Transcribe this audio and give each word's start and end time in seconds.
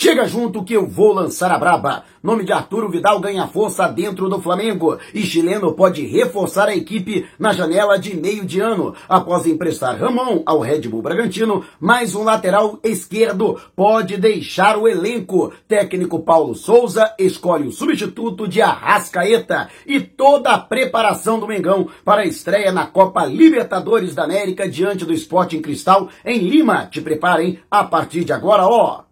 Chega 0.00 0.28
junto 0.28 0.62
que 0.62 0.74
eu 0.74 0.86
vou 0.86 1.12
lançar 1.12 1.50
a 1.50 1.58
braba. 1.58 2.04
Nome 2.22 2.44
de 2.44 2.52
Arturo 2.52 2.88
Vidal 2.88 3.18
ganha 3.18 3.48
força 3.48 3.88
dentro 3.88 4.28
do 4.28 4.40
Flamengo 4.40 4.96
e 5.12 5.22
chileno 5.22 5.72
pode 5.72 6.06
reforçar 6.06 6.68
a 6.68 6.76
equipe 6.76 7.26
na 7.36 7.52
janela 7.52 7.98
de 7.98 8.16
meio 8.16 8.44
de 8.44 8.60
ano. 8.60 8.94
Após 9.08 9.44
emprestar 9.44 9.98
Ramon 9.98 10.44
ao 10.46 10.60
Red 10.60 10.82
Bull 10.82 11.02
Bragantino, 11.02 11.64
mais 11.80 12.14
um 12.14 12.22
lateral 12.22 12.78
esquerdo 12.84 13.60
pode 13.74 14.16
deixar 14.16 14.78
o 14.78 14.86
elenco. 14.86 15.52
Técnico 15.66 16.20
Paulo 16.20 16.54
Souza 16.54 17.12
escolhe 17.18 17.66
o 17.66 17.72
substituto 17.72 18.46
de 18.46 18.62
Arrascaeta 18.62 19.68
e 19.84 19.98
toda 19.98 20.50
a 20.50 20.58
preparação 20.58 21.40
do 21.40 21.48
Mengão 21.48 21.88
para 22.04 22.22
a 22.22 22.26
estreia 22.26 22.70
na 22.70 22.86
Copa 22.86 23.24
Libertadores 23.24 24.14
da 24.14 24.22
América 24.22 24.68
diante 24.68 25.04
do 25.04 25.12
Sporting 25.12 25.60
Cristal 25.60 26.08
em 26.24 26.38
Lima. 26.38 26.86
Te 26.86 27.00
preparem 27.00 27.58
a 27.68 27.82
partir 27.82 28.22
de 28.22 28.32
agora, 28.32 28.64
ó. 28.64 29.02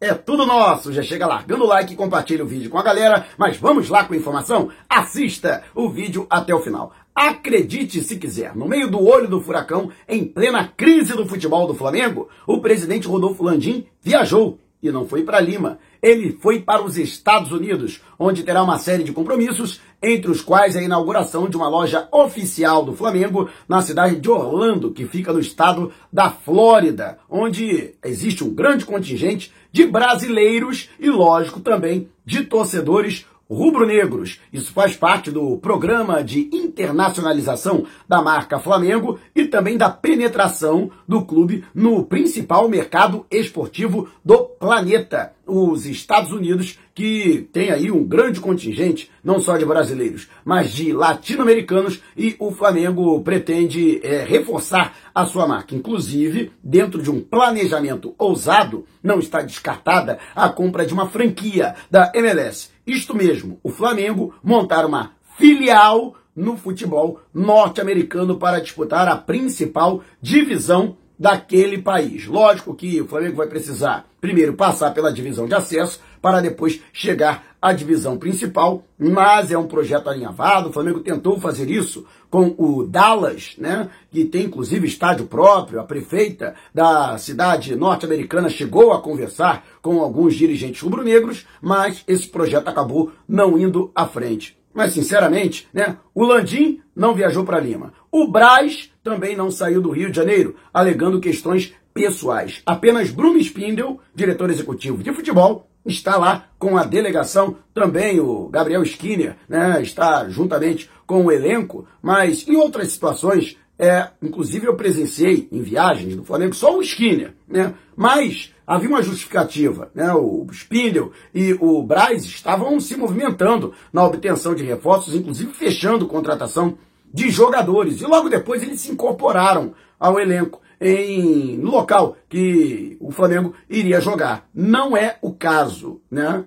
É 0.00 0.14
tudo 0.14 0.46
nosso. 0.46 0.94
Já 0.94 1.02
chega 1.02 1.26
largando 1.26 1.64
o 1.64 1.66
like 1.66 1.92
e 1.92 1.96
compartilha 1.96 2.42
o 2.42 2.46
vídeo 2.46 2.70
com 2.70 2.78
a 2.78 2.82
galera. 2.82 3.26
Mas 3.36 3.58
vamos 3.58 3.90
lá 3.90 4.02
com 4.02 4.14
a 4.14 4.16
informação? 4.16 4.70
Assista 4.88 5.62
o 5.74 5.90
vídeo 5.90 6.26
até 6.30 6.54
o 6.54 6.60
final. 6.60 6.94
Acredite 7.14 8.02
se 8.02 8.16
quiser, 8.16 8.56
no 8.56 8.66
meio 8.66 8.90
do 8.90 9.04
olho 9.04 9.28
do 9.28 9.42
furacão, 9.42 9.90
em 10.08 10.24
plena 10.24 10.72
crise 10.74 11.12
do 11.12 11.26
futebol 11.26 11.66
do 11.66 11.74
Flamengo, 11.74 12.30
o 12.46 12.60
presidente 12.62 13.06
Rodolfo 13.06 13.42
Landim 13.42 13.86
viajou 14.00 14.58
e 14.82 14.90
não 14.90 15.06
foi 15.06 15.22
para 15.22 15.40
Lima. 15.40 15.78
Ele 16.02 16.36
foi 16.40 16.60
para 16.60 16.82
os 16.82 16.96
Estados 16.96 17.52
Unidos, 17.52 18.00
onde 18.18 18.42
terá 18.42 18.62
uma 18.62 18.78
série 18.78 19.04
de 19.04 19.12
compromissos, 19.12 19.80
entre 20.02 20.30
os 20.30 20.40
quais 20.40 20.76
a 20.76 20.82
inauguração 20.82 21.48
de 21.48 21.56
uma 21.56 21.68
loja 21.68 22.08
oficial 22.10 22.84
do 22.84 22.94
Flamengo 22.94 23.50
na 23.68 23.82
cidade 23.82 24.16
de 24.16 24.30
Orlando, 24.30 24.92
que 24.92 25.06
fica 25.06 25.32
no 25.32 25.40
estado 25.40 25.92
da 26.12 26.30
Flórida, 26.30 27.18
onde 27.28 27.94
existe 28.02 28.42
um 28.42 28.54
grande 28.54 28.86
contingente 28.86 29.52
de 29.70 29.86
brasileiros 29.86 30.88
e, 30.98 31.10
lógico, 31.10 31.60
também 31.60 32.08
de 32.24 32.44
torcedores 32.44 33.26
rubro-negros. 33.50 34.40
Isso 34.52 34.72
faz 34.72 34.96
parte 34.96 35.30
do 35.30 35.58
programa 35.58 36.22
de 36.22 36.48
internacionalização 36.52 37.84
da 38.08 38.22
marca 38.22 38.60
Flamengo 38.60 39.18
e 39.34 39.44
também 39.46 39.76
da 39.76 39.90
penetração 39.90 40.90
do 41.06 41.24
clube 41.24 41.64
no 41.74 42.04
principal 42.04 42.68
mercado 42.68 43.26
esportivo 43.30 44.08
do 44.24 44.38
planeta, 44.38 45.32
os 45.46 45.84
Estados 45.84 46.30
Unidos, 46.30 46.78
que 46.94 47.48
tem 47.52 47.70
aí 47.70 47.90
um 47.90 48.04
grande 48.04 48.40
contingente, 48.40 49.10
não 49.24 49.40
só 49.40 49.56
de 49.56 49.64
brasileiros, 49.64 50.28
mas 50.44 50.70
de 50.70 50.92
latino-americanos, 50.92 52.00
e 52.16 52.36
o 52.38 52.52
Flamengo 52.52 53.20
pretende 53.22 54.00
é, 54.04 54.22
reforçar 54.22 54.94
a 55.14 55.26
sua 55.26 55.46
marca. 55.46 55.74
Inclusive, 55.74 56.52
dentro 56.62 57.02
de 57.02 57.10
um 57.10 57.20
planejamento 57.20 58.14
ousado, 58.18 58.84
não 59.02 59.18
está 59.18 59.40
descartada 59.40 60.18
a 60.34 60.48
compra 60.48 60.86
de 60.86 60.92
uma 60.92 61.08
franquia 61.08 61.74
da 61.90 62.12
MLS. 62.14 62.70
Isto 62.90 63.14
mesmo, 63.14 63.60
o 63.62 63.70
Flamengo 63.70 64.34
montar 64.42 64.84
uma 64.84 65.12
filial 65.38 66.16
no 66.34 66.56
futebol 66.56 67.20
norte-americano 67.32 68.36
para 68.36 68.60
disputar 68.60 69.06
a 69.06 69.16
principal 69.16 70.02
divisão 70.20 70.96
daquele 71.20 71.76
país. 71.76 72.26
Lógico 72.26 72.74
que 72.74 72.98
o 72.98 73.06
Flamengo 73.06 73.36
vai 73.36 73.46
precisar 73.46 74.06
primeiro 74.22 74.54
passar 74.54 74.94
pela 74.94 75.12
divisão 75.12 75.46
de 75.46 75.54
acesso 75.54 76.00
para 76.22 76.40
depois 76.40 76.80
chegar 76.94 77.56
à 77.60 77.74
divisão 77.74 78.16
principal, 78.16 78.82
mas 78.98 79.50
é 79.50 79.58
um 79.58 79.66
projeto 79.66 80.08
alinhavado. 80.08 80.70
O 80.70 80.72
Flamengo 80.72 81.00
tentou 81.00 81.38
fazer 81.38 81.70
isso 81.70 82.06
com 82.30 82.54
o 82.56 82.84
Dallas, 82.84 83.54
né, 83.58 83.90
que 84.10 84.24
tem 84.24 84.46
inclusive 84.46 84.86
estádio 84.86 85.26
próprio. 85.26 85.80
A 85.80 85.84
prefeita 85.84 86.54
da 86.74 87.18
cidade 87.18 87.76
norte-americana 87.76 88.48
chegou 88.48 88.92
a 88.92 89.02
conversar 89.02 89.66
com 89.82 90.00
alguns 90.00 90.34
dirigentes 90.34 90.80
rubro-negros, 90.80 91.46
mas 91.60 92.02
esse 92.08 92.28
projeto 92.28 92.68
acabou 92.68 93.12
não 93.28 93.58
indo 93.58 93.90
à 93.94 94.06
frente. 94.06 94.59
Mas, 94.72 94.92
sinceramente, 94.92 95.68
né, 95.72 95.96
o 96.14 96.24
Landim 96.24 96.80
não 96.94 97.14
viajou 97.14 97.44
para 97.44 97.60
Lima. 97.60 97.92
O 98.10 98.28
Braz 98.28 98.90
também 99.02 99.36
não 99.36 99.50
saiu 99.50 99.80
do 99.80 99.90
Rio 99.90 100.10
de 100.10 100.16
Janeiro, 100.16 100.54
alegando 100.72 101.20
questões 101.20 101.72
pessoais. 101.92 102.62
Apenas 102.64 103.10
Bruno 103.10 103.38
Spindel, 103.38 103.98
diretor 104.14 104.50
executivo 104.50 105.02
de 105.02 105.12
futebol, 105.12 105.68
está 105.84 106.16
lá 106.16 106.46
com 106.58 106.76
a 106.76 106.84
delegação, 106.84 107.56
também 107.72 108.20
o 108.20 108.48
Gabriel 108.48 108.82
Skinner, 108.82 109.36
né, 109.48 109.80
está 109.82 110.28
juntamente 110.28 110.90
com 111.06 111.24
o 111.24 111.32
elenco, 111.32 111.86
mas 112.02 112.46
em 112.46 112.56
outras 112.56 112.92
situações, 112.92 113.56
é, 113.78 114.08
inclusive 114.22 114.66
eu 114.66 114.76
presenciei 114.76 115.48
em 115.50 115.62
viagens 115.62 116.14
do 116.14 116.24
Flamengo 116.24 116.54
só 116.54 116.76
o 116.76 116.82
Skinner, 116.82 117.34
né, 117.48 117.74
mas 117.96 118.52
havia 118.70 118.88
uma 118.88 119.02
justificativa, 119.02 119.90
né, 119.92 120.14
o 120.14 120.46
Spindel 120.52 121.10
e 121.34 121.54
o 121.54 121.82
Braz 121.82 122.24
estavam 122.24 122.78
se 122.78 122.96
movimentando 122.96 123.74
na 123.92 124.04
obtenção 124.04 124.54
de 124.54 124.62
reforços, 124.62 125.12
inclusive 125.12 125.52
fechando 125.52 126.06
contratação 126.06 126.78
de 127.12 127.30
jogadores. 127.30 128.00
E 128.00 128.06
logo 128.06 128.28
depois 128.28 128.62
eles 128.62 128.80
se 128.80 128.92
incorporaram 128.92 129.74
ao 129.98 130.20
elenco 130.20 130.60
em 130.80 131.58
no 131.58 131.72
local 131.72 132.16
que 132.28 132.96
o 133.00 133.10
Flamengo 133.10 133.54
iria 133.68 134.00
jogar. 134.00 134.48
Não 134.54 134.96
é 134.96 135.18
o 135.20 135.32
caso, 135.32 136.00
né? 136.08 136.44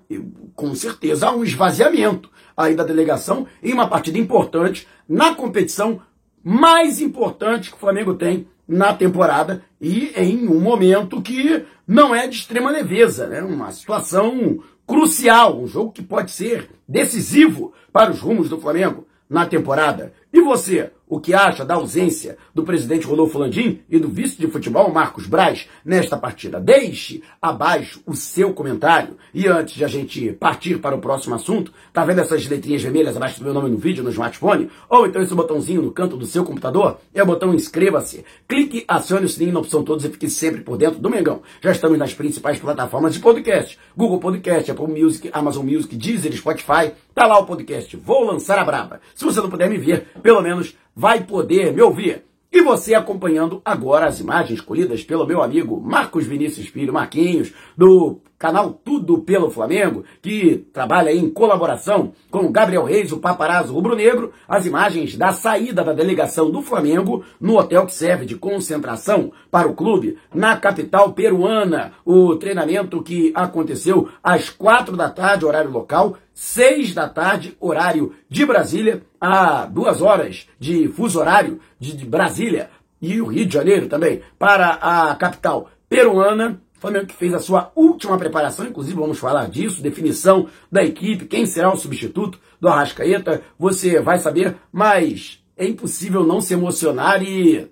Com 0.55 0.73
certeza 0.75 1.27
há 1.27 1.35
um 1.35 1.43
esvaziamento 1.43 2.31
aí 2.55 2.73
da 2.73 2.85
delegação 2.85 3.45
em 3.61 3.73
uma 3.73 3.89
partida 3.89 4.17
importante 4.17 4.87
na 5.09 5.35
competição 5.35 5.99
mais 6.41 7.01
importante 7.01 7.69
que 7.69 7.75
o 7.75 7.79
Flamengo 7.79 8.13
tem 8.13 8.47
na 8.67 8.93
temporada 8.93 9.63
e 9.79 10.11
em 10.15 10.47
um 10.47 10.59
momento 10.59 11.21
que 11.21 11.65
não 11.87 12.15
é 12.15 12.27
de 12.27 12.37
extrema 12.37 12.71
leveza, 12.71 13.27
né? 13.27 13.41
Uma 13.41 13.71
situação 13.71 14.59
crucial, 14.87 15.59
um 15.61 15.67
jogo 15.67 15.91
que 15.91 16.01
pode 16.01 16.31
ser 16.31 16.69
decisivo 16.87 17.73
para 17.91 18.11
os 18.11 18.19
rumos 18.19 18.49
do 18.49 18.59
Flamengo 18.59 19.07
na 19.29 19.45
temporada. 19.45 20.13
E 20.33 20.41
você, 20.41 20.89
o 21.07 21.19
que 21.19 21.31
acha 21.31 21.63
da 21.63 21.75
ausência 21.75 22.39
do 22.55 22.63
presidente 22.63 23.05
Rodolfo 23.05 23.37
Landim 23.37 23.81
e 23.87 23.99
do 23.99 24.07
vice 24.07 24.35
de 24.35 24.47
futebol 24.47 24.91
Marcos 24.91 25.27
Braz 25.27 25.69
nesta 25.85 26.17
partida? 26.17 26.59
Deixe 26.59 27.21
abaixo 27.39 28.01
o 28.03 28.15
seu 28.15 28.51
comentário. 28.51 29.15
E 29.31 29.47
antes 29.47 29.75
de 29.75 29.85
a 29.85 29.87
gente 29.87 30.33
partir 30.33 30.79
para 30.79 30.95
o 30.95 30.99
próximo 30.99 31.35
assunto, 31.35 31.71
tá 31.93 32.03
vendo 32.03 32.21
essas 32.21 32.47
letrinhas 32.47 32.81
vermelhas 32.81 33.15
abaixo 33.15 33.37
do 33.37 33.45
meu 33.45 33.53
nome 33.53 33.69
no 33.69 33.77
vídeo 33.77 34.03
no 34.03 34.09
smartphone? 34.09 34.71
Ou 34.89 35.05
então 35.05 35.21
esse 35.21 35.35
botãozinho 35.35 35.83
no 35.83 35.91
canto 35.91 36.17
do 36.17 36.25
seu 36.25 36.43
computador? 36.43 36.97
É 37.13 37.21
o 37.21 37.27
botão 37.27 37.53
inscreva-se. 37.53 38.25
Clique, 38.47 38.83
acione 38.87 39.27
o 39.27 39.29
sininho 39.29 39.53
na 39.53 39.59
opção 39.59 39.83
todos 39.83 40.03
e 40.03 40.09
fique 40.09 40.27
sempre 40.27 40.61
por 40.61 40.77
dentro 40.77 40.99
do 40.99 41.11
Mengão. 41.11 41.43
Já 41.61 41.71
estamos 41.71 41.99
nas 41.99 42.15
principais 42.15 42.57
plataformas 42.57 43.13
de 43.13 43.19
podcast. 43.19 43.77
Google 43.95 44.19
Podcast, 44.19 44.71
Apple 44.71 44.87
Music, 44.87 45.29
Amazon 45.31 45.63
Music, 45.63 45.95
Deezer, 45.95 46.35
Spotify. 46.35 46.91
Tá 47.13 47.27
lá 47.27 47.37
o 47.37 47.45
podcast. 47.45 47.95
Vou 47.97 48.23
lançar 48.25 48.57
a 48.57 48.65
braba. 48.65 48.99
Se 49.13 49.23
você 49.23 49.39
não 49.39 49.49
puder 49.49 49.69
me 49.69 49.77
ver, 49.77 50.07
pelo 50.23 50.41
menos 50.41 50.75
vai 50.95 51.23
poder 51.23 51.73
me 51.73 51.81
ouvir. 51.81 52.23
E 52.51 52.61
você 52.61 52.93
acompanhando 52.93 53.61
agora 53.65 54.05
as 54.05 54.19
imagens 54.19 54.59
escolhidas 54.59 55.03
pelo 55.03 55.25
meu 55.25 55.41
amigo 55.41 55.81
Marcos 55.81 56.25
Vinícius 56.25 56.67
Filho 56.67 56.93
Marquinhos, 56.93 57.51
do 57.75 58.19
canal 58.43 58.73
Tudo 58.73 59.19
pelo 59.19 59.49
Flamengo, 59.49 60.03
que 60.21 60.67
trabalha 60.73 61.13
em 61.13 61.29
colaboração 61.29 62.11
com 62.29 62.51
Gabriel 62.51 62.83
Reis, 62.83 63.13
o 63.13 63.19
paparazzo 63.19 63.73
rubro-negro, 63.73 64.33
as 64.45 64.65
imagens 64.65 65.15
da 65.15 65.31
saída 65.31 65.81
da 65.81 65.93
delegação 65.93 66.51
do 66.51 66.61
Flamengo 66.61 67.23
no 67.39 67.57
hotel 67.57 67.85
que 67.85 67.93
serve 67.93 68.25
de 68.25 68.35
concentração 68.35 69.31
para 69.49 69.69
o 69.69 69.73
clube 69.73 70.17
na 70.35 70.57
capital 70.57 71.13
peruana. 71.13 71.93
O 72.03 72.35
treinamento 72.35 73.01
que 73.01 73.31
aconteceu 73.33 74.09
às 74.21 74.49
quatro 74.49 74.97
da 74.97 75.09
tarde, 75.09 75.45
horário 75.45 75.71
local, 75.71 76.17
seis 76.33 76.93
da 76.93 77.07
tarde, 77.07 77.55
horário 77.61 78.13
de 78.27 78.45
Brasília, 78.45 79.03
a 79.21 79.65
duas 79.67 80.01
horas 80.01 80.49
de 80.59 80.89
fuso 80.89 81.17
horário 81.17 81.61
de 81.79 82.05
Brasília 82.05 82.69
e 83.01 83.21
o 83.21 83.25
Rio 83.27 83.45
de 83.45 83.53
Janeiro 83.53 83.87
também, 83.87 84.21
para 84.37 84.71
a 84.81 85.15
capital 85.15 85.69
peruana. 85.87 86.59
Flamengo 86.83 87.05
que 87.05 87.15
fez 87.15 87.33
a 87.33 87.39
sua 87.39 87.71
última 87.77 88.17
preparação, 88.17 88.67
inclusive 88.67 88.99
vamos 88.99 89.17
falar 89.17 89.49
disso, 89.49 89.81
definição 89.81 90.49
da 90.69 90.83
equipe, 90.83 91.27
quem 91.27 91.45
será 91.45 91.71
o 91.71 91.77
substituto 91.77 92.37
do 92.59 92.67
Arrascaeta, 92.67 93.41
você 93.57 94.01
vai 94.01 94.19
saber, 94.19 94.57
mas 94.69 95.41
é 95.55 95.65
impossível 95.65 96.25
não 96.25 96.41
se 96.41 96.53
emocionar 96.53 97.23
e 97.23 97.71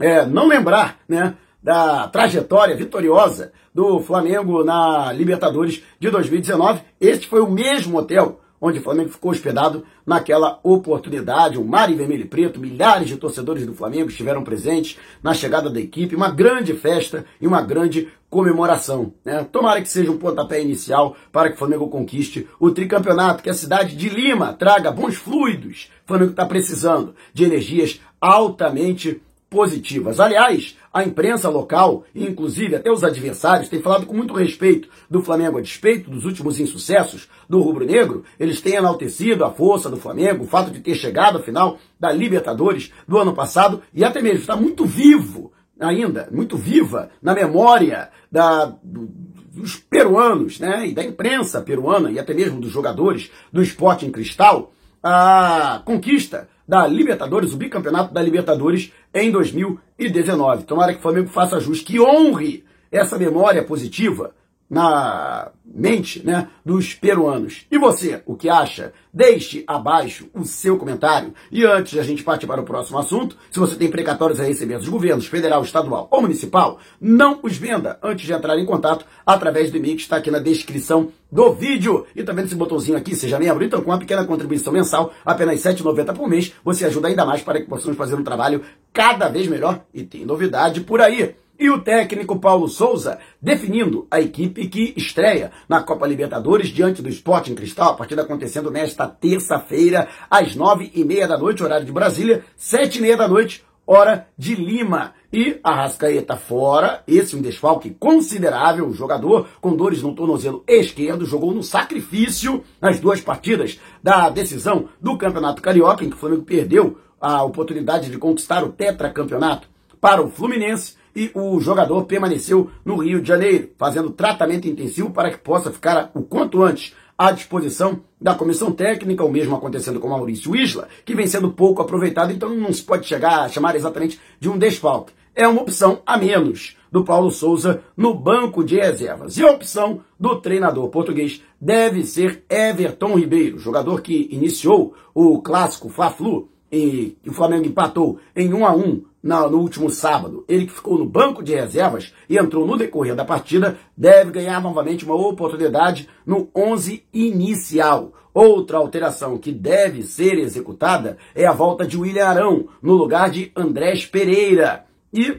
é, 0.00 0.26
não 0.26 0.48
lembrar, 0.48 0.98
né, 1.08 1.36
da 1.62 2.08
trajetória 2.08 2.76
vitoriosa 2.76 3.52
do 3.72 4.00
Flamengo 4.00 4.64
na 4.64 5.12
Libertadores 5.12 5.84
de 6.00 6.10
2019. 6.10 6.82
Este 7.00 7.28
foi 7.28 7.40
o 7.40 7.48
mesmo 7.48 7.98
hotel 7.98 8.40
onde 8.64 8.78
o 8.78 8.82
Flamengo 8.82 9.10
ficou 9.10 9.30
hospedado 9.30 9.84
naquela 10.06 10.58
oportunidade. 10.62 11.58
O 11.58 11.64
mar 11.64 11.92
em 11.92 11.96
vermelho 11.96 12.22
e 12.22 12.28
preto, 12.28 12.58
milhares 12.58 13.08
de 13.08 13.18
torcedores 13.18 13.66
do 13.66 13.74
Flamengo 13.74 14.08
estiveram 14.08 14.42
presentes 14.42 14.98
na 15.22 15.34
chegada 15.34 15.68
da 15.68 15.78
equipe, 15.78 16.16
uma 16.16 16.30
grande 16.30 16.72
festa 16.72 17.26
e 17.38 17.46
uma 17.46 17.60
grande 17.60 18.08
comemoração. 18.30 19.12
Né? 19.22 19.46
Tomara 19.52 19.82
que 19.82 19.88
seja 19.88 20.10
um 20.10 20.16
pontapé 20.16 20.62
inicial 20.62 21.14
para 21.30 21.50
que 21.50 21.56
o 21.56 21.58
Flamengo 21.58 21.88
conquiste 21.88 22.48
o 22.58 22.70
tricampeonato, 22.70 23.42
que 23.42 23.50
a 23.50 23.54
cidade 23.54 23.94
de 23.94 24.08
Lima 24.08 24.54
traga 24.54 24.90
bons 24.90 25.14
fluidos. 25.14 25.90
O 26.04 26.08
Flamengo 26.08 26.30
está 26.30 26.46
precisando 26.46 27.14
de 27.34 27.44
energias 27.44 28.00
altamente 28.18 29.20
positivas. 29.54 30.18
Aliás, 30.18 30.76
a 30.92 31.04
imprensa 31.04 31.48
local, 31.48 32.04
inclusive 32.12 32.74
até 32.74 32.90
os 32.90 33.04
adversários, 33.04 33.68
têm 33.68 33.80
falado 33.80 34.04
com 34.04 34.12
muito 34.12 34.34
respeito 34.34 34.88
do 35.08 35.22
Flamengo 35.22 35.58
a 35.58 35.60
despeito 35.60 36.10
dos 36.10 36.24
últimos 36.24 36.58
insucessos 36.58 37.28
do 37.48 37.60
rubro-negro. 37.62 38.24
Eles 38.38 38.60
têm 38.60 38.74
enaltecido 38.74 39.44
a 39.44 39.52
força 39.52 39.88
do 39.88 39.96
Flamengo, 39.96 40.42
o 40.42 40.48
fato 40.48 40.72
de 40.72 40.80
ter 40.80 40.96
chegado 40.96 41.38
à 41.38 41.42
final 41.42 41.78
da 41.98 42.10
Libertadores 42.10 42.92
do 43.06 43.16
ano 43.16 43.32
passado 43.32 43.80
e 43.94 44.02
até 44.02 44.20
mesmo 44.20 44.40
está 44.40 44.56
muito 44.56 44.84
vivo 44.84 45.52
ainda, 45.78 46.28
muito 46.32 46.56
viva 46.56 47.10
na 47.22 47.32
memória 47.32 48.10
da, 48.30 48.74
dos 48.82 49.76
peruanos, 49.76 50.58
né, 50.58 50.88
e 50.88 50.92
da 50.92 51.04
imprensa 51.04 51.60
peruana 51.60 52.10
e 52.10 52.18
até 52.18 52.34
mesmo 52.34 52.60
dos 52.60 52.72
jogadores 52.72 53.30
do 53.52 53.62
esporte 53.62 54.04
em 54.04 54.10
cristal, 54.10 54.72
a 55.00 55.80
conquista 55.84 56.48
da 56.66 56.86
Libertadores, 56.86 57.52
o 57.52 57.56
bicampeonato 57.56 58.12
da 58.12 58.22
Libertadores 58.22 58.92
em 59.12 59.30
2019. 59.30 60.64
Tomara 60.64 60.92
que 60.92 60.98
o 60.98 61.02
Flamengo 61.02 61.28
faça 61.28 61.60
jus, 61.60 61.80
que 61.80 62.00
honre 62.00 62.64
essa 62.90 63.18
memória 63.18 63.62
positiva 63.62 64.32
na 64.74 65.52
mente 65.64 66.24
né, 66.26 66.48
dos 66.64 66.94
peruanos. 66.94 67.64
E 67.70 67.78
você, 67.78 68.20
o 68.26 68.34
que 68.34 68.48
acha? 68.48 68.92
Deixe 69.12 69.62
abaixo 69.68 70.28
o 70.34 70.44
seu 70.44 70.76
comentário. 70.76 71.32
E 71.50 71.64
antes 71.64 71.92
de 71.92 72.00
a 72.00 72.02
gente 72.02 72.24
partir 72.24 72.46
para 72.46 72.60
o 72.60 72.64
próximo 72.64 72.98
assunto, 72.98 73.36
se 73.52 73.60
você 73.60 73.76
tem 73.76 73.88
precatórios 73.88 74.40
a 74.40 74.44
receber 74.44 74.78
dos 74.78 74.88
governos 74.88 75.26
federal, 75.26 75.62
estadual 75.62 76.08
ou 76.10 76.20
municipal, 76.20 76.80
não 77.00 77.38
os 77.42 77.56
venda 77.56 77.98
antes 78.02 78.26
de 78.26 78.32
entrar 78.32 78.58
em 78.58 78.66
contato 78.66 79.06
através 79.24 79.70
do 79.70 79.76
e-mail 79.76 79.94
que 79.94 80.02
está 80.02 80.16
aqui 80.16 80.30
na 80.30 80.40
descrição 80.40 81.10
do 81.30 81.52
vídeo. 81.52 82.04
E 82.16 82.24
também 82.24 82.44
nesse 82.44 82.56
botãozinho 82.56 82.98
aqui, 82.98 83.14
seja 83.14 83.38
membro. 83.38 83.64
Então, 83.64 83.80
com 83.80 83.92
uma 83.92 83.98
pequena 83.98 84.24
contribuição 84.24 84.72
mensal, 84.72 85.12
apenas 85.24 85.64
R$ 85.64 85.72
7,90 85.72 86.14
por 86.14 86.28
mês, 86.28 86.52
você 86.64 86.84
ajuda 86.84 87.06
ainda 87.06 87.24
mais 87.24 87.42
para 87.42 87.60
que 87.60 87.68
possamos 87.68 87.96
fazer 87.96 88.16
um 88.16 88.24
trabalho 88.24 88.62
cada 88.92 89.28
vez 89.28 89.46
melhor. 89.46 89.84
E 89.94 90.02
tem 90.02 90.26
novidade 90.26 90.80
por 90.80 91.00
aí. 91.00 91.36
E 91.56 91.70
o 91.70 91.80
técnico 91.80 92.40
Paulo 92.40 92.68
Souza 92.68 93.18
definindo 93.40 94.08
a 94.10 94.20
equipe 94.20 94.66
que 94.66 94.92
estreia 94.96 95.52
na 95.68 95.80
Copa 95.82 96.06
Libertadores 96.06 96.68
diante 96.68 97.00
do 97.00 97.08
Sporting 97.08 97.54
Cristal, 97.54 97.90
a 97.92 97.96
partida 97.96 98.22
acontecendo 98.22 98.72
nesta 98.72 99.06
terça-feira, 99.06 100.08
às 100.28 100.56
nove 100.56 100.90
e 100.92 101.04
meia 101.04 101.28
da 101.28 101.38
noite, 101.38 101.62
horário 101.62 101.86
de 101.86 101.92
Brasília, 101.92 102.44
sete 102.56 102.98
e 102.98 103.02
meia 103.02 103.16
da 103.16 103.28
noite, 103.28 103.64
hora 103.86 104.26
de 104.36 104.56
Lima. 104.56 105.12
E 105.32 105.58
a 105.62 105.74
Rascaeta 105.74 106.36
fora, 106.36 107.04
esse 107.06 107.36
um 107.36 107.42
desfalque 107.42 107.90
considerável, 107.90 108.88
o 108.88 108.94
jogador 108.94 109.46
com 109.60 109.76
dores 109.76 110.02
no 110.02 110.14
tornozelo 110.14 110.64
esquerdo, 110.66 111.24
jogou 111.24 111.52
no 111.52 111.62
sacrifício 111.62 112.64
nas 112.80 112.98
duas 112.98 113.20
partidas 113.20 113.80
da 114.02 114.28
decisão 114.28 114.88
do 115.00 115.16
Campeonato 115.16 115.62
Carioca, 115.62 116.04
em 116.04 116.10
que 116.10 116.16
o 116.16 116.18
Flamengo 116.18 116.42
perdeu 116.42 116.98
a 117.20 117.44
oportunidade 117.44 118.10
de 118.10 118.18
conquistar 118.18 118.64
o 118.64 118.70
tetracampeonato 118.70 119.68
para 120.00 120.22
o 120.22 120.28
Fluminense 120.28 120.96
e 121.14 121.30
o 121.34 121.60
jogador 121.60 122.04
permaneceu 122.04 122.70
no 122.84 122.96
Rio 122.96 123.20
de 123.20 123.28
Janeiro, 123.28 123.70
fazendo 123.78 124.10
tratamento 124.10 124.68
intensivo 124.68 125.10
para 125.10 125.30
que 125.30 125.38
possa 125.38 125.70
ficar 125.70 126.10
o 126.14 126.22
quanto 126.22 126.62
antes 126.62 126.94
à 127.16 127.30
disposição 127.30 128.00
da 128.20 128.34
comissão 128.34 128.72
técnica, 128.72 129.24
o 129.24 129.30
mesmo 129.30 129.54
acontecendo 129.54 130.00
com 130.00 130.08
Maurício 130.08 130.56
Isla, 130.56 130.88
que 131.04 131.14
vem 131.14 131.26
sendo 131.26 131.52
pouco 131.52 131.80
aproveitado, 131.80 132.32
então 132.32 132.50
não 132.50 132.72
se 132.72 132.82
pode 132.82 133.06
chegar 133.06 133.40
a 133.40 133.48
chamar 133.48 133.76
exatamente 133.76 134.20
de 134.40 134.48
um 134.48 134.58
desfalque. 134.58 135.12
É 135.34 135.46
uma 135.46 135.62
opção 135.62 136.00
a 136.06 136.16
menos 136.16 136.76
do 136.92 137.04
Paulo 137.04 137.30
Souza 137.30 137.82
no 137.96 138.14
banco 138.14 138.62
de 138.62 138.76
reservas. 138.76 139.36
E 139.36 139.42
a 139.42 139.50
opção 139.50 140.00
do 140.18 140.36
treinador 140.36 140.88
português 140.90 141.42
deve 141.60 142.04
ser 142.04 142.44
Everton 142.48 143.18
Ribeiro, 143.18 143.58
jogador 143.58 144.00
que 144.00 144.28
iniciou 144.30 144.94
o 145.12 145.42
clássico 145.42 145.88
Fla-Flu 145.88 146.48
e 146.70 147.16
o 147.26 147.32
Flamengo 147.32 147.66
empatou 147.66 148.18
em 148.34 148.52
1 148.52 148.66
a 148.66 148.74
1 148.74 149.04
no 149.24 149.58
último 149.58 149.88
sábado, 149.88 150.44
ele 150.46 150.66
que 150.66 150.72
ficou 150.72 150.98
no 150.98 151.06
banco 151.06 151.42
de 151.42 151.54
reservas 151.54 152.12
e 152.28 152.36
entrou 152.36 152.66
no 152.66 152.76
decorrer 152.76 153.14
da 153.14 153.24
partida, 153.24 153.78
deve 153.96 154.30
ganhar 154.30 154.60
novamente 154.60 155.04
uma 155.04 155.14
oportunidade 155.14 156.08
no 156.26 156.48
11 156.54 157.02
inicial. 157.12 158.12
Outra 158.34 158.76
alteração 158.76 159.38
que 159.38 159.50
deve 159.50 160.02
ser 160.02 160.38
executada 160.38 161.16
é 161.34 161.46
a 161.46 161.52
volta 161.52 161.86
de 161.86 161.96
William 161.96 162.26
Arão 162.26 162.68
no 162.82 162.94
lugar 162.94 163.30
de 163.30 163.50
Andrés 163.56 164.04
Pereira. 164.04 164.84
E 165.12 165.38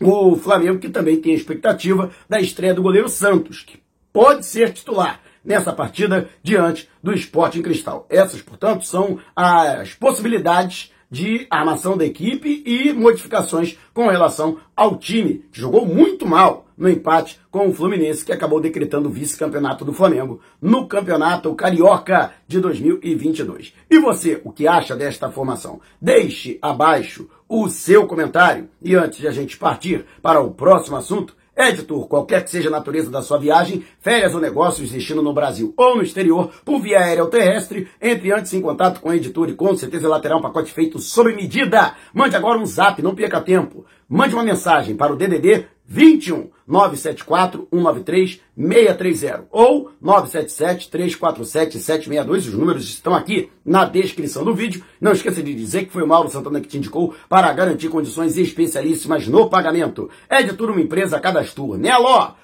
o 0.00 0.36
Flamengo 0.36 0.78
que 0.78 0.88
também 0.88 1.20
tem 1.20 1.32
a 1.32 1.36
expectativa 1.36 2.10
da 2.28 2.40
estreia 2.40 2.72
do 2.72 2.82
goleiro 2.82 3.08
Santos, 3.08 3.62
que 3.62 3.82
pode 4.12 4.46
ser 4.46 4.72
titular 4.72 5.20
nessa 5.44 5.72
partida 5.72 6.28
diante 6.42 6.88
do 7.02 7.12
Esporte 7.12 7.58
em 7.58 7.62
Cristal. 7.62 8.06
Essas, 8.08 8.42
portanto, 8.42 8.84
são 8.84 9.18
as 9.34 9.94
possibilidades 9.94 10.92
de 11.12 11.46
armação 11.50 11.94
da 11.94 12.06
equipe 12.06 12.62
e 12.64 12.90
modificações 12.90 13.76
com 13.92 14.08
relação 14.08 14.56
ao 14.74 14.96
time, 14.96 15.44
que 15.52 15.60
jogou 15.60 15.84
muito 15.84 16.26
mal 16.26 16.66
no 16.74 16.88
empate 16.88 17.38
com 17.50 17.68
o 17.68 17.72
Fluminense, 17.74 18.24
que 18.24 18.32
acabou 18.32 18.62
decretando 18.62 19.10
o 19.10 19.12
vice-campeonato 19.12 19.84
do 19.84 19.92
Flamengo 19.92 20.40
no 20.60 20.88
Campeonato 20.88 21.54
Carioca 21.54 22.32
de 22.48 22.58
2022. 22.60 23.74
E 23.90 23.98
você, 23.98 24.40
o 24.42 24.50
que 24.50 24.66
acha 24.66 24.96
desta 24.96 25.30
formação? 25.30 25.82
Deixe 26.00 26.58
abaixo 26.62 27.28
o 27.46 27.68
seu 27.68 28.06
comentário. 28.06 28.70
E 28.80 28.94
antes 28.94 29.18
de 29.18 29.28
a 29.28 29.32
gente 29.32 29.58
partir 29.58 30.06
para 30.22 30.40
o 30.40 30.52
próximo 30.52 30.96
assunto, 30.96 31.36
Editor, 31.68 32.08
qualquer 32.08 32.42
que 32.42 32.50
seja 32.50 32.68
a 32.68 32.72
natureza 32.72 33.10
da 33.10 33.22
sua 33.22 33.38
viagem, 33.38 33.84
férias 34.00 34.34
ou 34.34 34.40
negócios 34.40 34.90
destino 34.90 35.22
no 35.22 35.32
Brasil 35.32 35.72
ou 35.76 35.96
no 35.96 36.02
exterior, 36.02 36.50
por 36.64 36.80
via 36.80 36.98
aérea 36.98 37.22
ou 37.22 37.30
terrestre, 37.30 37.88
entre 38.00 38.32
antes 38.32 38.52
em 38.52 38.60
contato 38.60 39.00
com 39.00 39.10
a 39.10 39.16
editor 39.16 39.48
e 39.48 39.54
com 39.54 39.76
certeza 39.76 40.06
ela 40.06 40.20
terá 40.20 40.36
um 40.36 40.42
pacote 40.42 40.72
feito 40.72 40.98
sob 40.98 41.32
medida. 41.34 41.94
Mande 42.12 42.34
agora 42.34 42.58
um 42.58 42.66
zap, 42.66 43.00
não 43.00 43.14
perca 43.14 43.40
tempo. 43.40 43.86
Mande 44.08 44.34
uma 44.34 44.42
mensagem 44.42 44.96
para 44.96 45.12
o 45.12 45.16
DDD 45.16 45.66
21 45.92 46.48
974 46.66 47.68
193 47.70 48.40
630 48.56 49.44
ou 49.50 49.90
977 50.00 50.88
347 50.90 51.78
762. 51.78 52.48
Os 52.48 52.54
números 52.54 52.84
estão 52.84 53.14
aqui 53.14 53.50
na 53.62 53.84
descrição 53.84 54.42
do 54.42 54.54
vídeo. 54.54 54.82
Não 54.98 55.12
esqueça 55.12 55.42
de 55.42 55.52
dizer 55.54 55.84
que 55.84 55.92
foi 55.92 56.02
o 56.02 56.06
Mauro 56.06 56.30
Santana 56.30 56.62
que 56.62 56.68
te 56.68 56.78
indicou 56.78 57.14
para 57.28 57.52
garantir 57.52 57.90
condições 57.90 58.38
especialíssimas 58.38 59.28
no 59.28 59.50
pagamento. 59.50 60.08
É 60.30 60.42
de 60.42 60.54
tudo 60.54 60.72
uma 60.72 60.80
empresa 60.80 61.20
cadastro. 61.20 61.76
Nelo! 61.76 62.36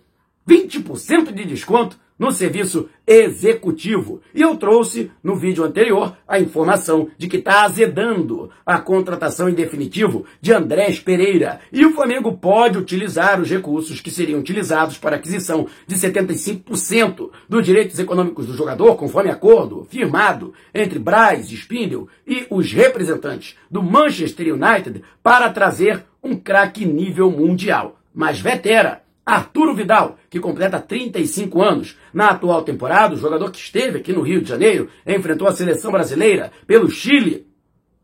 20% 0.49 1.33
de 1.33 1.45
desconto 1.45 2.01
no 2.23 2.31
serviço 2.31 2.89
executivo. 3.05 4.21
E 4.33 4.43
eu 4.43 4.57
trouxe 4.57 5.11
no 5.25 5.35
vídeo 5.35 5.65
anterior 5.65 6.17
a 6.27 6.39
informação 6.39 7.09
de 7.19 7.27
que 7.27 7.39
está 7.39 7.65
azedando 7.65 8.49
a 8.65 8.79
contratação 8.79 9.49
em 9.49 9.55
definitivo 9.55 10.25
de 10.41 10.53
Andrés 10.53 11.01
Pereira. 11.01 11.59
E 11.73 11.85
o 11.85 11.93
Flamengo 11.93 12.39
pode 12.39 12.79
utilizar 12.79 13.41
os 13.41 13.51
recursos 13.51 14.01
que 14.01 14.09
seriam 14.09 14.39
utilizados 14.39 14.99
para 14.99 15.17
aquisição 15.17 15.67
de 15.85 15.97
75% 15.97 17.29
dos 17.49 17.67
direitos 17.67 17.99
econômicos 17.99 18.47
do 18.47 18.55
jogador, 18.55 18.95
conforme 18.95 19.29
acordo 19.29 19.85
firmado 19.91 20.55
entre 20.73 21.01
Braz, 21.01 21.51
Spindle 21.51 22.07
e 22.25 22.47
os 22.49 22.73
representantes 22.73 23.57
do 23.69 23.83
Manchester 23.83 24.55
United, 24.55 25.03
para 25.25 25.51
trazer 25.51 26.05
um 26.23 26.37
craque 26.37 26.87
nível 26.87 27.33
mundial. 27.33 27.99
Mas 28.15 28.39
vetera 28.39 29.03
Arturo 29.25 29.75
Vidal, 29.75 30.17
que 30.29 30.41
completa 30.41 30.81
35 30.81 31.63
anos. 31.63 31.97
Na 32.13 32.31
atual 32.31 32.63
temporada, 32.63 33.15
o 33.15 33.19
jogador 33.19 33.51
que 33.51 33.59
esteve 33.59 33.99
aqui 33.99 34.13
no 34.13 34.23
Rio 34.23 34.43
de 34.43 34.49
Janeiro 34.49 34.89
enfrentou 35.07 35.47
a 35.47 35.53
seleção 35.53 35.93
brasileira 35.93 36.51
pelo 36.67 36.91
Chile 36.91 37.47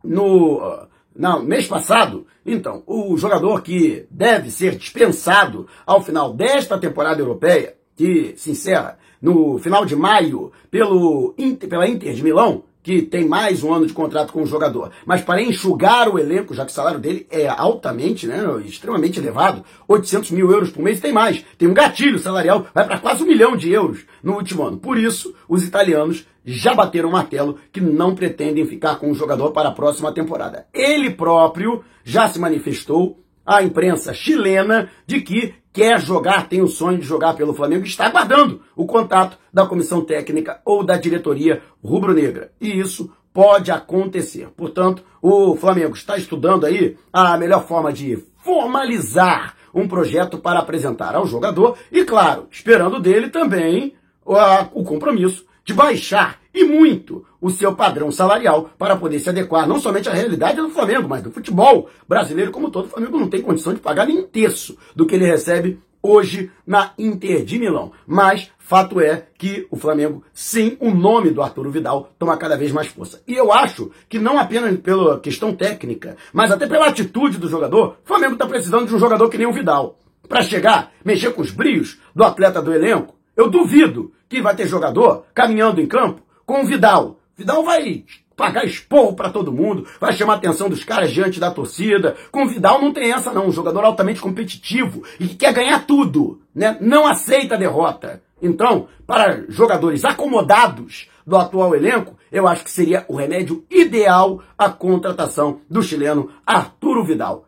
no 0.02 0.88
não, 1.14 1.42
mês 1.42 1.66
passado. 1.66 2.26
Então, 2.46 2.84
o 2.86 3.16
jogador 3.16 3.62
que 3.62 4.06
deve 4.10 4.50
ser 4.50 4.76
dispensado 4.76 5.66
ao 5.84 6.02
final 6.02 6.32
desta 6.32 6.78
temporada 6.78 7.20
europeia, 7.20 7.74
que 7.96 8.34
se 8.36 8.52
encerra 8.52 8.96
no 9.20 9.58
final 9.58 9.84
de 9.84 9.96
maio 9.96 10.52
pelo 10.70 11.34
pela 11.68 11.88
Inter 11.88 12.14
de 12.14 12.22
Milão, 12.22 12.62
que 12.82 13.02
tem 13.02 13.26
mais 13.26 13.62
um 13.62 13.72
ano 13.72 13.86
de 13.86 13.92
contrato 13.92 14.32
com 14.32 14.42
o 14.42 14.46
jogador, 14.46 14.90
mas 15.04 15.20
para 15.20 15.42
enxugar 15.42 16.08
o 16.08 16.18
elenco, 16.18 16.54
já 16.54 16.64
que 16.64 16.70
o 16.70 16.74
salário 16.74 17.00
dele 17.00 17.26
é 17.30 17.48
altamente, 17.48 18.26
né, 18.26 18.42
extremamente 18.64 19.18
elevado, 19.18 19.64
800 19.86 20.30
mil 20.30 20.50
euros 20.50 20.70
por 20.70 20.82
mês, 20.82 21.00
tem 21.00 21.12
mais, 21.12 21.44
tem 21.56 21.68
um 21.68 21.74
gatilho 21.74 22.18
salarial, 22.18 22.66
vai 22.74 22.86
para 22.86 22.98
quase 22.98 23.22
um 23.22 23.26
milhão 23.26 23.56
de 23.56 23.70
euros 23.70 24.04
no 24.22 24.34
último 24.34 24.62
ano. 24.62 24.78
Por 24.78 24.98
isso, 24.98 25.34
os 25.48 25.62
italianos 25.64 26.26
já 26.44 26.74
bateram 26.74 27.10
o 27.10 27.12
martelo 27.12 27.58
que 27.72 27.80
não 27.80 28.14
pretendem 28.14 28.66
ficar 28.66 28.96
com 28.96 29.10
o 29.10 29.14
jogador 29.14 29.50
para 29.52 29.68
a 29.68 29.72
próxima 29.72 30.12
temporada. 30.12 30.66
Ele 30.72 31.10
próprio 31.10 31.84
já 32.04 32.28
se 32.28 32.38
manifestou 32.38 33.22
à 33.44 33.62
imprensa 33.62 34.14
chilena 34.14 34.90
de 35.06 35.20
que 35.20 35.54
quer 35.78 36.00
jogar, 36.00 36.48
tem 36.48 36.60
o 36.60 36.66
sonho 36.66 36.98
de 36.98 37.06
jogar 37.06 37.34
pelo 37.34 37.54
Flamengo 37.54 37.84
está 37.84 38.06
aguardando 38.06 38.62
o 38.74 38.84
contato 38.84 39.38
da 39.54 39.64
comissão 39.64 40.04
técnica 40.04 40.60
ou 40.64 40.82
da 40.82 40.96
diretoria 40.96 41.62
rubro-negra. 41.84 42.50
E 42.60 42.80
isso 42.80 43.12
pode 43.32 43.70
acontecer. 43.70 44.48
Portanto, 44.56 45.04
o 45.22 45.54
Flamengo 45.54 45.94
está 45.94 46.16
estudando 46.16 46.66
aí 46.66 46.96
a 47.12 47.38
melhor 47.38 47.64
forma 47.64 47.92
de 47.92 48.18
formalizar 48.38 49.54
um 49.72 49.86
projeto 49.86 50.38
para 50.38 50.58
apresentar 50.58 51.14
ao 51.14 51.24
jogador 51.24 51.78
e, 51.92 52.04
claro, 52.04 52.48
esperando 52.50 52.98
dele 52.98 53.28
também 53.28 53.94
o 54.24 54.82
compromisso 54.82 55.46
de 55.64 55.72
baixar 55.72 56.40
e 56.58 56.64
muito 56.64 57.24
o 57.40 57.50
seu 57.50 57.74
padrão 57.76 58.10
salarial 58.10 58.70
para 58.76 58.96
poder 58.96 59.20
se 59.20 59.28
adequar 59.28 59.68
não 59.68 59.78
somente 59.78 60.08
à 60.08 60.12
realidade 60.12 60.56
do 60.56 60.70
Flamengo, 60.70 61.08
mas 61.08 61.22
do 61.22 61.30
futebol 61.30 61.88
brasileiro 62.08 62.50
como 62.50 62.68
todo. 62.68 62.86
O 62.86 62.88
Flamengo 62.88 63.20
não 63.20 63.28
tem 63.28 63.40
condição 63.40 63.72
de 63.72 63.78
pagar 63.78 64.06
nem 64.06 64.18
um 64.18 64.24
terço 64.24 64.76
do 64.96 65.06
que 65.06 65.14
ele 65.14 65.24
recebe 65.24 65.78
hoje 66.02 66.50
na 66.66 66.92
Inter 66.98 67.44
de 67.44 67.60
Milão. 67.60 67.92
Mas 68.04 68.50
fato 68.58 69.00
é 69.00 69.28
que 69.38 69.68
o 69.70 69.76
Flamengo, 69.76 70.24
sim, 70.32 70.76
o 70.80 70.90
nome 70.90 71.30
do 71.30 71.42
Arturo 71.42 71.70
Vidal 71.70 72.10
toma 72.18 72.36
cada 72.36 72.56
vez 72.56 72.72
mais 72.72 72.88
força. 72.88 73.22
E 73.26 73.34
eu 73.34 73.52
acho 73.52 73.92
que 74.08 74.18
não 74.18 74.36
apenas 74.36 74.76
pela 74.78 75.20
questão 75.20 75.54
técnica, 75.54 76.16
mas 76.32 76.50
até 76.50 76.66
pela 76.66 76.88
atitude 76.88 77.38
do 77.38 77.48
jogador, 77.48 77.98
o 78.04 78.08
Flamengo 78.08 78.32
está 78.32 78.46
precisando 78.46 78.88
de 78.88 78.94
um 78.94 78.98
jogador 78.98 79.28
que 79.28 79.38
nem 79.38 79.46
o 79.46 79.52
Vidal. 79.52 79.96
Para 80.28 80.42
chegar, 80.42 80.92
mexer 81.04 81.32
com 81.32 81.40
os 81.40 81.52
brios 81.52 81.98
do 82.14 82.24
atleta 82.24 82.60
do 82.60 82.74
elenco, 82.74 83.14
eu 83.36 83.48
duvido 83.48 84.12
que 84.28 84.42
vai 84.42 84.54
ter 84.54 84.66
jogador 84.66 85.24
caminhando 85.32 85.80
em 85.80 85.86
campo 85.86 86.20
com 86.48 86.62
o 86.62 86.64
Vidal. 86.64 87.20
Vidal 87.36 87.62
vai 87.62 88.04
pagar 88.34 88.64
esporro 88.64 89.14
para 89.14 89.28
todo 89.28 89.52
mundo, 89.52 89.86
vai 90.00 90.14
chamar 90.14 90.32
a 90.32 90.36
atenção 90.36 90.70
dos 90.70 90.82
caras 90.82 91.10
diante 91.10 91.38
da 91.38 91.50
torcida. 91.50 92.16
Com 92.32 92.44
o 92.44 92.48
Vidal 92.48 92.80
não 92.80 92.90
tem 92.90 93.12
essa 93.12 93.34
não, 93.34 93.48
um 93.48 93.52
jogador 93.52 93.84
altamente 93.84 94.18
competitivo 94.18 95.02
e 95.20 95.28
que 95.28 95.34
quer 95.36 95.52
ganhar 95.52 95.86
tudo, 95.86 96.40
né? 96.54 96.78
Não 96.80 97.06
aceita 97.06 97.54
a 97.54 97.58
derrota. 97.58 98.22
Então, 98.40 98.88
para 99.06 99.44
jogadores 99.50 100.06
acomodados 100.06 101.10
do 101.26 101.36
atual 101.36 101.74
elenco, 101.74 102.16
eu 102.32 102.48
acho 102.48 102.64
que 102.64 102.70
seria 102.70 103.04
o 103.08 103.16
remédio 103.16 103.66
ideal 103.70 104.42
a 104.56 104.70
contratação 104.70 105.60
do 105.68 105.82
chileno 105.82 106.30
Arturo 106.46 107.04
Vidal. 107.04 107.47